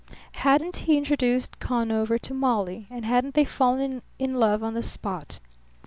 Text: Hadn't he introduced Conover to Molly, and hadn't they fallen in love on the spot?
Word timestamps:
Hadn't 0.37 0.77
he 0.77 0.97
introduced 0.97 1.59
Conover 1.59 2.17
to 2.17 2.33
Molly, 2.33 2.87
and 2.89 3.05
hadn't 3.05 3.35
they 3.35 3.45
fallen 3.45 4.01
in 4.17 4.33
love 4.33 4.63
on 4.63 4.73
the 4.73 4.81
spot? 4.81 5.37